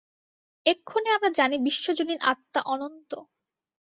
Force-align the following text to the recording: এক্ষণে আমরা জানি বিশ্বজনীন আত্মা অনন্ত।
এক্ষণে 0.65 1.09
আমরা 1.11 1.29
জানি 1.31 1.55
বিশ্বজনীন 1.67 2.19
আত্মা 2.23 2.61
অনন্ত। 2.65 3.11